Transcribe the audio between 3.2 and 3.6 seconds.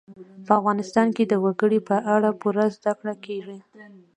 کېږي.